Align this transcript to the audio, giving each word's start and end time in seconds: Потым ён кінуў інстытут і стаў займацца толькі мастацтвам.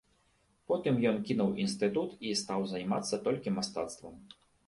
Потым 0.69 0.95
ён 1.09 1.19
кінуў 1.31 1.51
інстытут 1.65 2.15
і 2.29 2.33
стаў 2.41 2.65
займацца 2.73 3.21
толькі 3.27 3.55
мастацтвам. 3.61 4.17